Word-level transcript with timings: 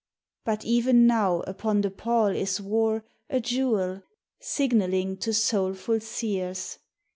But 0.45 0.65
even 0.65 1.05
now 1.05 1.41
upon 1.41 1.81
the 1.81 1.91
pall 1.91 2.25
is 2.29 2.59
wore 2.59 3.05
A 3.29 3.39
jewel, 3.39 4.01
signalling 4.39 5.15
to 5.17 5.31
soul 5.31 5.75
full 5.75 5.99
seers. 5.99 6.79